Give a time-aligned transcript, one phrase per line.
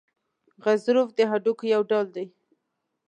[0.63, 2.25] غضروف د هډوکو یو ډول دی.